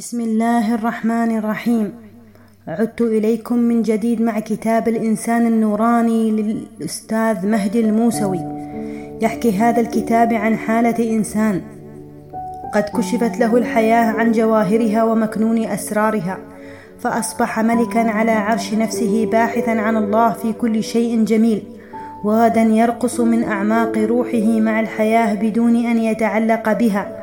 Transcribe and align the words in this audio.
بسم 0.00 0.20
الله 0.20 0.74
الرحمن 0.74 1.36
الرحيم. 1.38 1.92
عدت 2.68 3.00
إليكم 3.00 3.58
من 3.58 3.82
جديد 3.82 4.22
مع 4.22 4.40
كتاب 4.40 4.88
الإنسان 4.88 5.46
النوراني 5.46 6.30
للأستاذ 6.30 7.46
مهدي 7.46 7.80
الموسوي 7.80 8.40
يحكي 9.22 9.58
هذا 9.58 9.80
الكتاب 9.80 10.32
عن 10.32 10.56
حالة 10.56 11.16
إنسان. 11.16 11.62
قد 12.74 12.82
كشفت 12.82 13.38
له 13.40 13.56
الحياة 13.56 14.04
عن 14.04 14.32
جواهرها 14.32 15.04
ومكنون 15.04 15.64
أسرارها 15.64 16.38
فأصبح 17.00 17.60
ملكا 17.60 18.10
على 18.10 18.32
عرش 18.32 18.74
نفسه 18.74 19.26
باحثا 19.26 19.70
عن 19.70 19.96
الله 19.96 20.32
في 20.32 20.52
كل 20.52 20.82
شيء 20.82 21.24
جميل 21.24 21.62
وغدا 22.24 22.62
يرقص 22.62 23.20
من 23.20 23.44
أعماق 23.44 23.98
روحه 23.98 24.60
مع 24.60 24.80
الحياة 24.80 25.34
بدون 25.34 25.76
أن 25.76 25.98
يتعلق 25.98 26.72
بها 26.72 27.20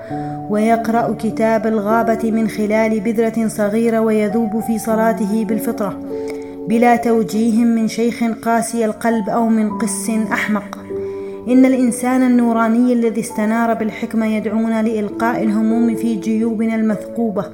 ويقرأ 0.49 1.15
كتاب 1.19 1.67
الغابة 1.67 2.31
من 2.31 2.47
خلال 2.47 2.99
بذرة 2.99 3.47
صغيرة 3.47 3.99
ويذوب 3.99 4.59
في 4.59 4.79
صلاته 4.79 5.45
بالفطرة 5.45 5.99
بلا 6.67 6.95
توجيه 6.95 7.63
من 7.63 7.87
شيخ 7.87 8.23
قاسي 8.23 8.85
القلب 8.85 9.29
أو 9.29 9.49
من 9.49 9.77
قس 9.77 10.09
أحمق. 10.31 10.77
إن 11.47 11.65
الإنسان 11.65 12.23
النوراني 12.23 12.93
الذي 12.93 13.21
استنار 13.21 13.73
بالحكمة 13.73 14.25
يدعونا 14.25 14.83
لإلقاء 14.83 15.43
الهموم 15.43 15.95
في 15.95 16.15
جيوبنا 16.15 16.75
المثقوبة 16.75 17.45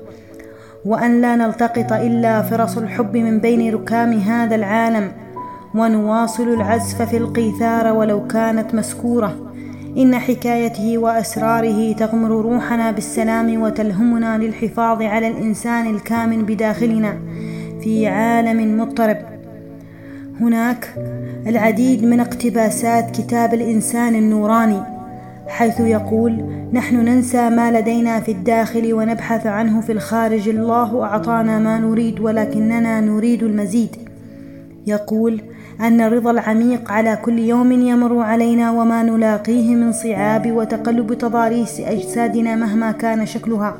وأن 0.85 1.21
لا 1.21 1.35
نلتقط 1.35 1.93
إلا 1.93 2.41
فرص 2.41 2.77
الحب 2.77 3.17
من 3.17 3.39
بين 3.39 3.73
ركام 3.73 4.13
هذا 4.13 4.55
العالم 4.55 5.11
ونواصل 5.75 6.47
العزف 6.47 7.01
في 7.01 7.17
القيثار 7.17 7.93
ولو 7.93 8.27
كانت 8.27 8.75
مسكورة. 8.75 9.42
إن 9.97 10.15
حكايته 10.15 10.97
وأسراره 10.97 11.93
تغمر 11.93 12.29
روحنا 12.29 12.91
بالسلام 12.91 13.61
وتلهمنا 13.61 14.37
للحفاظ 14.37 15.01
على 15.01 15.27
الإنسان 15.27 15.95
الكامن 15.95 16.45
بداخلنا 16.45 17.17
في 17.81 18.07
عالم 18.07 18.81
مضطرب. 18.81 19.17
هناك 20.41 20.95
العديد 21.47 22.03
من 22.03 22.19
اقتباسات 22.19 23.11
كتاب 23.11 23.53
الإنسان 23.53 24.15
النوراني 24.15 24.81
حيث 25.47 25.79
يقول 25.79 26.45
نحن 26.73 26.95
ننسى 26.95 27.49
ما 27.49 27.71
لدينا 27.71 28.19
في 28.19 28.31
الداخل 28.31 28.93
ونبحث 28.93 29.47
عنه 29.47 29.81
في 29.81 29.91
الخارج. 29.91 30.49
الله 30.49 31.03
أعطانا 31.03 31.59
ما 31.59 31.79
نريد 31.79 32.19
ولكننا 32.19 33.01
نريد 33.01 33.43
المزيد. 33.43 34.02
يقول 34.87 35.41
أن 35.81 36.01
الرضا 36.01 36.31
العميق 36.31 36.91
على 36.91 37.15
كل 37.15 37.39
يوم 37.39 37.71
يمر 37.71 38.19
علينا 38.19 38.71
وما 38.71 39.03
نلاقيه 39.03 39.75
من 39.75 39.91
صعاب 39.91 40.51
وتقلب 40.51 41.13
تضاريس 41.13 41.79
أجسادنا 41.79 42.55
مهما 42.55 42.91
كان 42.91 43.25
شكلها. 43.25 43.77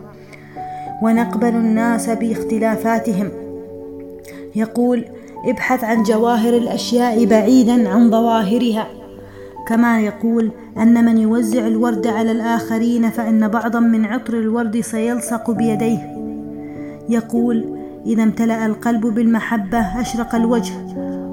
ونقبل 1.03 1.47
الناس 1.47 2.09
باختلافاتهم. 2.09 3.29
يقول 4.55 5.05
ابحث 5.49 5.83
عن 5.83 6.03
جواهر 6.03 6.57
الأشياء 6.57 7.25
بعيدا 7.25 7.89
عن 7.89 8.11
ظواهرها. 8.11 8.87
كما 9.67 9.99
يقول 10.01 10.51
أن 10.77 11.05
من 11.05 11.17
يوزع 11.17 11.67
الورد 11.67 12.07
على 12.07 12.31
الآخرين 12.31 13.09
فإن 13.09 13.47
بعضا 13.47 13.79
من 13.79 14.05
عطر 14.05 14.33
الورد 14.33 14.81
سيلصق 14.81 15.51
بيديه. 15.51 16.17
يقول 17.09 17.82
إذا 18.05 18.23
امتلأ 18.23 18.65
القلب 18.65 19.05
بالمحبة 19.05 20.01
أشرق 20.01 20.35
الوجه. 20.35 20.73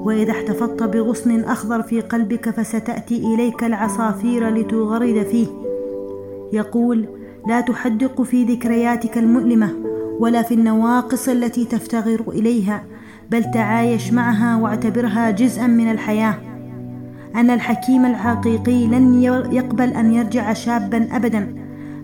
وإذا 0.05 0.31
احتفظت 0.31 0.83
بغصن 0.83 1.39
أخضر 1.39 1.81
في 1.81 2.01
قلبك 2.01 2.49
فستأتي 2.49 3.33
إليك 3.33 3.63
العصافير 3.63 4.49
لتغرد 4.49 5.23
فيه. 5.31 5.47
يقول 6.53 7.05
لا 7.47 7.61
تحدق 7.61 8.21
في 8.21 8.43
ذكرياتك 8.43 9.17
المؤلمة 9.17 9.73
ولا 10.19 10.41
في 10.41 10.53
النواقص 10.53 11.29
التي 11.29 11.65
تفتغر 11.65 12.23
إليها 12.27 12.83
بل 13.31 13.51
تعايش 13.51 14.13
معها 14.13 14.55
واعتبرها 14.55 15.31
جزءا 15.31 15.67
من 15.67 15.91
الحياة. 15.91 16.35
أن 17.35 17.49
الحكيم 17.49 18.05
الحقيقي 18.05 18.87
لن 18.87 19.23
يقبل 19.51 19.93
أن 19.93 20.13
يرجع 20.13 20.53
شابا 20.53 21.07
ابدا 21.11 21.55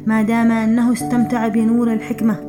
ما 0.05 0.21
دام 0.21 0.51
أنه 0.51 0.93
استمتع 0.93 1.47
بنور 1.47 1.93
الحكمة. 1.93 2.46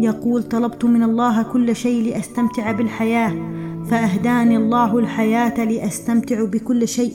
يقول 0.00 0.42
طلبت 0.42 0.84
من 0.84 1.02
الله 1.02 1.42
كل 1.42 1.76
شيء 1.76 2.02
لأستمتع 2.10 2.72
بالحياة 2.72 3.32
فأهداني 3.90 4.56
الله 4.56 4.98
الحياة 4.98 5.64
لأستمتع 5.64 6.44
بكل 6.44 6.88
شيء. 6.88 7.12